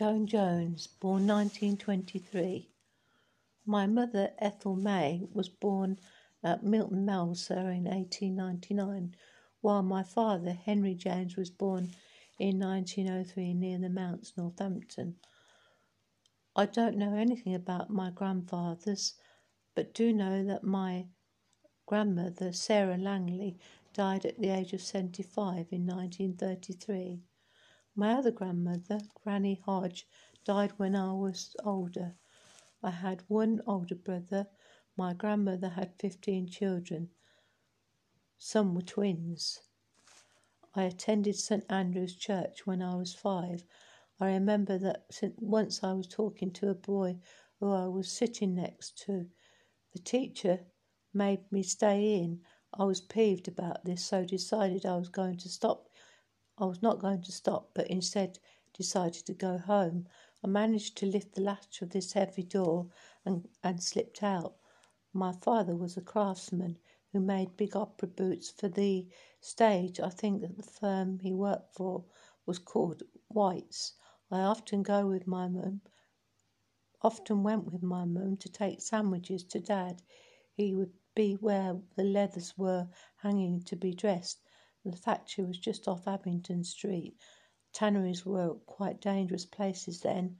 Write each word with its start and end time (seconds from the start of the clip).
Joan 0.00 0.26
Jones, 0.26 0.86
born 0.86 1.26
1923. 1.26 2.70
My 3.66 3.86
mother, 3.86 4.32
Ethel 4.38 4.74
May, 4.74 5.28
was 5.30 5.50
born 5.50 5.98
at 6.42 6.64
Milton 6.64 7.04
Malsor 7.04 7.68
in 7.70 7.84
1899, 7.84 9.14
while 9.60 9.82
my 9.82 10.02
father, 10.02 10.52
Henry 10.52 10.94
James, 10.94 11.36
was 11.36 11.50
born 11.50 11.90
in 12.38 12.58
1903 12.58 13.52
near 13.52 13.76
the 13.76 13.90
Mounts, 13.90 14.32
Northampton. 14.38 15.16
I 16.56 16.64
don't 16.64 16.96
know 16.96 17.14
anything 17.14 17.54
about 17.54 17.90
my 17.90 18.08
grandfathers, 18.08 19.12
but 19.74 19.92
do 19.92 20.14
know 20.14 20.42
that 20.46 20.64
my 20.64 21.08
grandmother, 21.84 22.54
Sarah 22.54 22.96
Langley, 22.96 23.58
died 23.92 24.24
at 24.24 24.38
the 24.38 24.48
age 24.48 24.72
of 24.72 24.80
75 24.80 25.66
in 25.70 25.86
1933. 25.86 27.20
My 28.00 28.14
other 28.14 28.30
grandmother, 28.30 28.98
Granny 29.22 29.60
Hodge, 29.66 30.08
died 30.46 30.72
when 30.78 30.96
I 30.96 31.12
was 31.12 31.54
older. 31.62 32.16
I 32.82 32.92
had 32.92 33.28
one 33.28 33.60
older 33.66 33.94
brother. 33.94 34.48
My 34.96 35.12
grandmother 35.12 35.68
had 35.68 35.98
15 35.98 36.46
children. 36.46 37.10
Some 38.38 38.74
were 38.74 38.80
twins. 38.80 39.60
I 40.74 40.84
attended 40.84 41.36
St 41.36 41.62
Andrew's 41.68 42.16
Church 42.16 42.66
when 42.66 42.80
I 42.80 42.94
was 42.94 43.12
five. 43.12 43.64
I 44.18 44.30
remember 44.30 44.78
that 44.78 45.34
once 45.36 45.84
I 45.84 45.92
was 45.92 46.06
talking 46.06 46.52
to 46.52 46.70
a 46.70 46.74
boy 46.74 47.18
who 47.58 47.70
I 47.70 47.86
was 47.86 48.10
sitting 48.10 48.54
next 48.54 48.96
to. 49.00 49.28
The 49.92 49.98
teacher 49.98 50.60
made 51.12 51.52
me 51.52 51.62
stay 51.62 52.14
in. 52.14 52.40
I 52.72 52.84
was 52.84 53.02
peeved 53.02 53.46
about 53.46 53.84
this, 53.84 54.02
so 54.02 54.24
decided 54.24 54.86
I 54.86 54.96
was 54.96 55.10
going 55.10 55.36
to 55.36 55.50
stop. 55.50 55.89
I 56.62 56.66
was 56.66 56.82
not 56.82 56.98
going 56.98 57.22
to 57.22 57.32
stop, 57.32 57.70
but 57.72 57.86
instead 57.86 58.38
decided 58.74 59.24
to 59.24 59.32
go 59.32 59.56
home. 59.56 60.06
I 60.44 60.46
managed 60.46 60.98
to 60.98 61.06
lift 61.06 61.34
the 61.34 61.40
latch 61.40 61.80
of 61.80 61.88
this 61.88 62.12
heavy 62.12 62.42
door 62.42 62.90
and, 63.24 63.48
and 63.64 63.82
slipped 63.82 64.22
out. 64.22 64.56
My 65.14 65.32
father 65.32 65.74
was 65.74 65.96
a 65.96 66.02
craftsman 66.02 66.76
who 67.12 67.20
made 67.20 67.56
big 67.56 67.74
opera 67.74 68.08
boots 68.08 68.50
for 68.50 68.68
the 68.68 69.08
stage. 69.40 70.00
I 70.00 70.10
think 70.10 70.42
that 70.42 70.58
the 70.58 70.62
firm 70.62 71.18
he 71.20 71.32
worked 71.32 71.74
for 71.74 72.04
was 72.44 72.58
called 72.58 73.04
White's. 73.28 73.94
I 74.30 74.40
often 74.40 74.82
go 74.82 75.06
with 75.06 75.26
my 75.26 75.48
mum, 75.48 75.80
often 77.00 77.42
went 77.42 77.72
with 77.72 77.82
my 77.82 78.04
mum 78.04 78.36
to 78.36 78.50
take 78.50 78.82
sandwiches 78.82 79.44
to 79.44 79.60
dad. 79.60 80.02
He 80.52 80.74
would 80.74 80.92
be 81.14 81.36
where 81.36 81.80
the 81.96 82.04
leathers 82.04 82.58
were 82.58 82.90
hanging 83.16 83.62
to 83.62 83.76
be 83.76 83.94
dressed. 83.94 84.42
The 84.82 84.96
factory 84.96 85.44
was 85.44 85.58
just 85.58 85.86
off 85.86 86.08
Abingdon 86.08 86.64
Street. 86.64 87.14
Tanneries 87.70 88.24
were 88.24 88.54
quite 88.64 88.98
dangerous 88.98 89.44
places 89.44 90.00
then. 90.00 90.38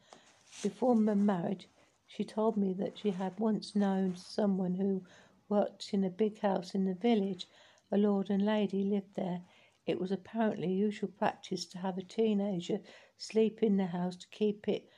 Before 0.62 0.94
mum 0.94 1.26
married, 1.26 1.66
she 2.06 2.24
told 2.24 2.56
me 2.56 2.72
that 2.72 2.96
she 2.96 3.10
had 3.10 3.38
once 3.38 3.76
known 3.76 4.16
someone 4.16 4.76
who 4.76 5.04
worked 5.50 5.92
in 5.92 6.04
a 6.04 6.10
big 6.10 6.38
house 6.38 6.74
in 6.74 6.86
the 6.86 6.94
village. 6.94 7.46
A 7.92 7.98
lord 7.98 8.30
and 8.30 8.42
lady 8.42 8.82
lived 8.82 9.14
there. 9.14 9.42
It 9.84 10.00
was 10.00 10.10
apparently 10.10 10.72
usual 10.72 11.10
practice 11.10 11.66
to 11.66 11.78
have 11.78 11.98
a 11.98 12.02
teenager 12.02 12.80
sleep 13.18 13.62
in 13.62 13.76
the 13.76 13.86
house 13.88 14.16
to 14.16 14.28
keep 14.28 14.66
it 14.68 14.88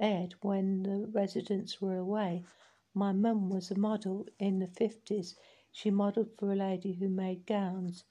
aired 0.00 0.34
when 0.40 0.82
the 0.82 1.06
residents 1.08 1.82
were 1.82 1.98
away. 1.98 2.42
My 2.94 3.12
mum 3.12 3.50
was 3.50 3.70
a 3.70 3.78
model 3.78 4.26
in 4.38 4.60
the 4.60 4.66
50s. 4.66 5.34
She 5.70 5.90
modelled 5.90 6.30
for 6.38 6.50
a 6.50 6.56
lady 6.56 6.94
who 6.94 7.10
made 7.10 7.44
gowns. 7.44 8.04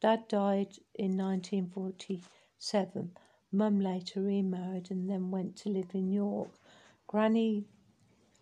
Dad 0.00 0.28
died 0.28 0.78
in 0.94 1.16
1947. 1.16 3.16
Mum 3.52 3.80
later 3.80 4.20
remarried 4.20 4.90
and 4.90 5.08
then 5.08 5.30
went 5.30 5.56
to 5.56 5.70
live 5.70 5.94
in 5.94 6.10
York. 6.10 6.50
Granny 7.06 7.64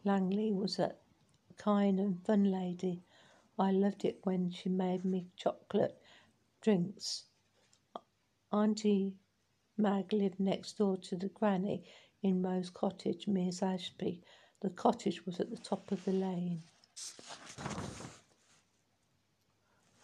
Langley 0.05 0.53
was 0.53 0.79
a 0.79 0.95
kind 1.57 2.01
and 2.01 2.25
fun 2.25 2.51
lady. 2.51 3.03
I 3.59 3.71
loved 3.71 4.05
it 4.05 4.19
when 4.25 4.51
she 4.51 4.69
made 4.69 5.05
me 5.05 5.27
chocolate 5.37 6.01
drinks. 6.61 7.25
Auntie 8.53 9.15
Mag 9.77 10.13
lived 10.13 10.41
next 10.41 10.79
door 10.79 10.97
to 10.97 11.17
the 11.17 11.29
granny 11.29 11.85
in 12.23 12.43
Rose 12.43 12.71
Cottage, 12.71 13.29
Mears 13.29 13.63
Ashby. 13.63 14.23
The 14.61 14.71
cottage 14.71 15.27
was 15.27 15.41
at 15.41 15.51
the 15.51 15.59
top 15.59 15.93
of 15.93 16.05
the 16.05 16.13
lane. 16.13 16.63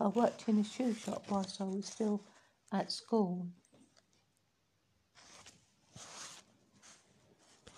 I 0.00 0.08
worked 0.08 0.48
in 0.48 0.58
a 0.58 0.64
shoe 0.64 0.94
shop 0.94 1.24
whilst 1.30 1.60
I 1.60 1.64
was 1.64 1.86
still 1.86 2.24
at 2.72 2.92
school. 2.92 3.48